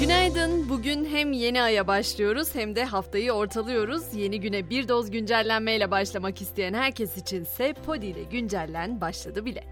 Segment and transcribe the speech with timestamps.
[0.00, 0.68] Günaydın.
[0.68, 4.14] Bugün hem yeni aya başlıyoruz hem de haftayı ortalıyoruz.
[4.14, 9.64] Yeni güne bir doz güncellenmeyle başlamak isteyen herkes içinse Podi ile güncellen başladı bile.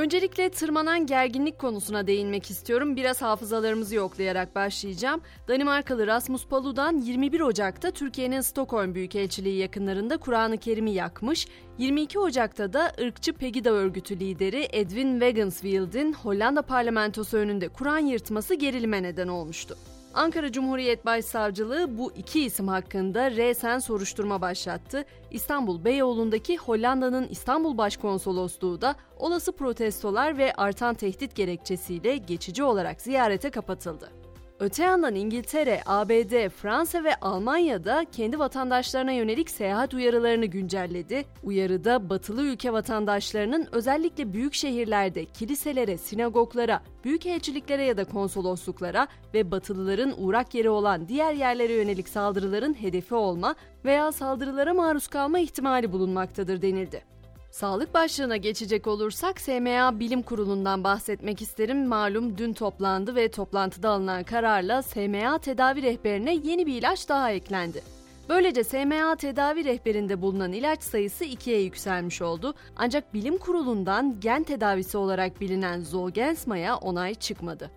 [0.00, 2.96] Öncelikle tırmanan gerginlik konusuna değinmek istiyorum.
[2.96, 5.20] Biraz hafızalarımızı yoklayarak başlayacağım.
[5.48, 11.46] Danimarkalı Rasmus Paludan 21 Ocak'ta Türkiye'nin Stockholm Büyükelçiliği yakınlarında Kur'an-ı Kerim'i yakmış.
[11.78, 19.02] 22 Ocak'ta da ırkçı Pegida örgütü lideri Edwin Wagenswield'in Hollanda parlamentosu önünde Kur'an yırtması gerilime
[19.02, 19.76] neden olmuştu.
[20.14, 25.04] Ankara Cumhuriyet Başsavcılığı bu iki isim hakkında resen soruşturma başlattı.
[25.30, 33.50] İstanbul Beyoğlu'ndaki Hollanda'nın İstanbul Başkonsolosluğu da olası protestolar ve artan tehdit gerekçesiyle geçici olarak ziyarete
[33.50, 34.19] kapatıldı.
[34.60, 41.24] Öte yandan İngiltere, ABD, Fransa ve Almanya'da kendi vatandaşlarına yönelik seyahat uyarılarını güncelledi.
[41.42, 50.14] Uyarıda batılı ülke vatandaşlarının özellikle büyük şehirlerde kiliselere, sinagoglara, büyükelçiliklere ya da konsolosluklara ve batılıların
[50.18, 56.62] uğrak yeri olan diğer yerlere yönelik saldırıların hedefi olma veya saldırılara maruz kalma ihtimali bulunmaktadır
[56.62, 57.19] denildi.
[57.50, 61.86] Sağlık başlığına geçecek olursak SMA Bilim Kurulu'ndan bahsetmek isterim.
[61.86, 67.82] Malum dün toplandı ve toplantıda alınan kararla SMA tedavi rehberine yeni bir ilaç daha eklendi.
[68.28, 72.54] Böylece SMA tedavi rehberinde bulunan ilaç sayısı ikiye yükselmiş oldu.
[72.76, 77.70] Ancak bilim kurulundan gen tedavisi olarak bilinen Zolgensma'ya onay çıkmadı.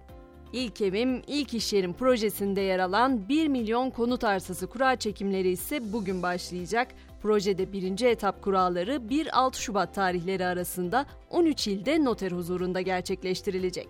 [0.54, 5.94] İlk evim, ilk iş yerim projesinde yer alan 1 milyon konut arsası kura çekimleri ise
[5.94, 6.88] bugün başlayacak.
[7.24, 13.88] Projede birinci etap kuralları 1-6 Şubat tarihleri arasında 13 ilde noter huzurunda gerçekleştirilecek.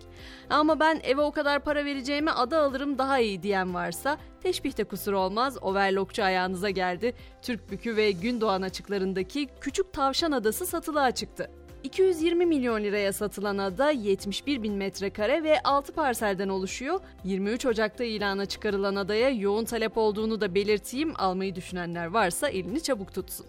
[0.50, 5.14] Ama ben eve o kadar para vereceğime ada alırım daha iyi diyen varsa teşbihte kusur
[5.14, 7.14] olmaz overlockçu ayağınıza geldi.
[7.42, 11.52] Türk Bükü ve Gündoğan açıklarındaki Küçük Tavşan Adası satılığa çıktı.
[11.84, 17.00] 220 milyon liraya satılan ada 71 bin metrekare ve 6 parselden oluşuyor.
[17.24, 21.14] 23 Ocak'ta ilana çıkarılan adaya yoğun talep olduğunu da belirteyim.
[21.16, 23.46] Almayı düşünenler varsa elini çabuk tutsun.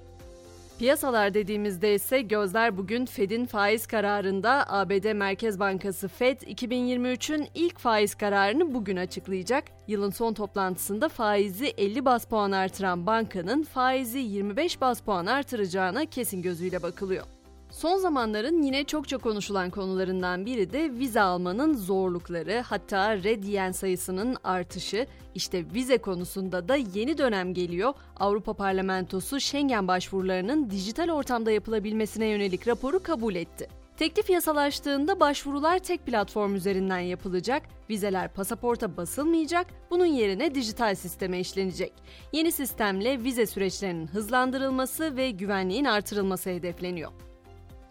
[0.78, 8.14] Piyasalar dediğimizde ise gözler bugün Fed'in faiz kararında ABD Merkez Bankası Fed 2023'ün ilk faiz
[8.14, 9.64] kararını bugün açıklayacak.
[9.88, 16.42] Yılın son toplantısında faizi 50 bas puan artıran bankanın faizi 25 bas puan artıracağına kesin
[16.42, 17.25] gözüyle bakılıyor.
[17.74, 24.36] Son zamanların yine çokça konuşulan konularından biri de vize almanın zorlukları, hatta red yiyen sayısının
[24.44, 25.06] artışı.
[25.34, 27.94] İşte vize konusunda da yeni dönem geliyor.
[28.16, 33.68] Avrupa Parlamentosu Schengen başvurularının dijital ortamda yapılabilmesine yönelik raporu kabul etti.
[33.96, 41.92] Teklif yasalaştığında başvurular tek platform üzerinden yapılacak, vizeler pasaporta basılmayacak, bunun yerine dijital sisteme işlenecek.
[42.32, 47.10] Yeni sistemle vize süreçlerinin hızlandırılması ve güvenliğin artırılması hedefleniyor.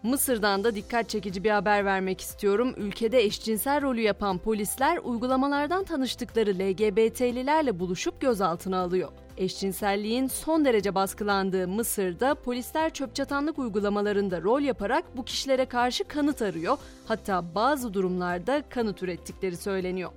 [0.04, 2.74] Mısır'dan da dikkat çekici bir haber vermek istiyorum.
[2.76, 9.08] Ülkede eşcinsel rolü yapan polisler uygulamalardan tanıştıkları LGBT'lilerle buluşup gözaltına alıyor.
[9.36, 16.78] Eşcinselliğin son derece baskılandığı Mısır'da polisler çöpçatanlık uygulamalarında rol yaparak bu kişilere karşı kanıt arıyor.
[17.06, 20.10] Hatta bazı durumlarda kanıt ürettikleri söyleniyor.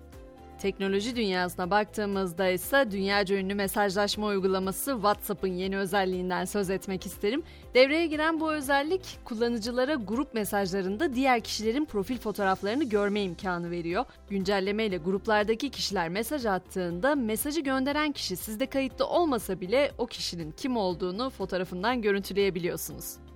[0.62, 7.44] Teknoloji dünyasına baktığımızda ise dünyaca ünlü mesajlaşma uygulaması WhatsApp'ın yeni özelliğinden söz etmek isterim.
[7.74, 14.06] Devreye giren bu özellik kullanıcılara grup mesajlarında diğer kişilerin profil fotoğraflarını görme imkanı veriyor.
[14.30, 20.52] Güncelleme ile gruplardaki kişiler mesaj attığında mesajı gönderen kişi sizde kayıtlı olmasa bile o kişinin
[20.52, 23.27] kim olduğunu fotoğrafından görüntüleyebiliyorsunuz.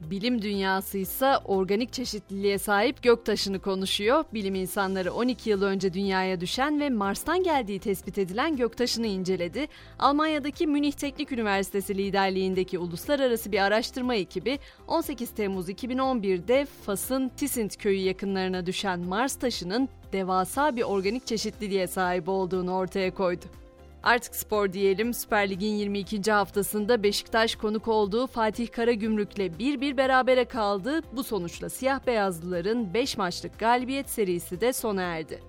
[0.00, 4.24] Bilim dünyası ise organik çeşitliliğe sahip göktaşını konuşuyor.
[4.34, 9.66] Bilim insanları 12 yıl önce dünyaya düşen ve Mars'tan geldiği tespit edilen göktaşını inceledi.
[9.98, 18.00] Almanya'daki Münih Teknik Üniversitesi liderliğindeki uluslararası bir araştırma ekibi 18 Temmuz 2011'de Fas'ın Tisint köyü
[18.00, 23.44] yakınlarına düşen Mars taşının devasa bir organik çeşitliliğe sahip olduğunu ortaya koydu.
[24.02, 25.14] Artık spor diyelim.
[25.14, 26.32] Süper Lig'in 22.
[26.32, 31.00] haftasında Beşiktaş konuk olduğu Fatih Karagümrük'le 1-1 berabere kaldı.
[31.12, 35.40] Bu sonuçla siyah beyazlıların 5 maçlık galibiyet serisi de sona erdi.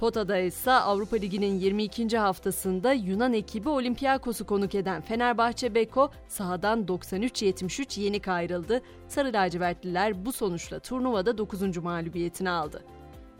[0.00, 2.18] Pota'da ise Avrupa Ligi'nin 22.
[2.18, 8.82] haftasında Yunan ekibi Olympiakos'u konuk eden Fenerbahçe Beko sahadan 93-73 yenik ayrıldı.
[9.08, 11.76] Sarı lacivertliler bu sonuçla turnuvada 9.
[11.76, 12.84] mağlubiyetini aldı.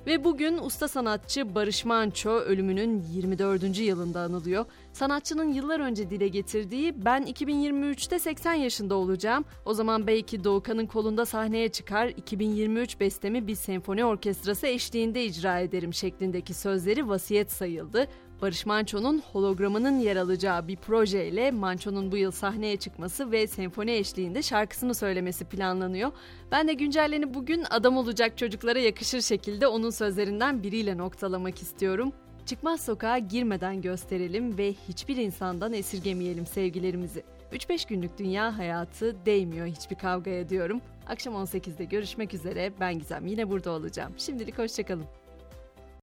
[0.07, 3.79] Ve bugün usta sanatçı Barış Manço ölümünün 24.
[3.79, 4.65] yılında anılıyor.
[4.93, 9.45] Sanatçının yıllar önce dile getirdiği ben 2023'te 80 yaşında olacağım.
[9.65, 15.95] O zaman belki Doğukan'ın kolunda sahneye çıkar 2023 bestemi bir senfoni orkestrası eşliğinde icra ederim
[15.95, 18.09] şeklindeki sözleri vasiyet sayıldı.
[18.43, 24.43] Barış Manço'nun hologramının yer alacağı bir projeyle Manço'nun bu yıl sahneye çıkması ve senfoni eşliğinde
[24.43, 26.13] şarkısını söylemesi planlanıyor.
[26.53, 32.13] Ben de güncelleni bugün adam olacak çocuklara yakışır şekilde onun sözlerinden biriyle noktalamak istiyorum.
[32.47, 37.23] Çıkmaz sokağa girmeden gösterelim ve hiçbir insandan esirgemeyelim sevgilerimizi.
[37.53, 40.81] 3-5 günlük dünya hayatı değmiyor hiçbir kavgaya diyorum.
[41.09, 42.73] Akşam 18'de görüşmek üzere.
[42.81, 44.13] Ben Gizem yine burada olacağım.
[44.19, 45.20] Şimdilik hoşçakalın.